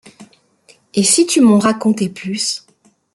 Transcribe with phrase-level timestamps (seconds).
[0.95, 2.65] Et si tu m'en racontais plus.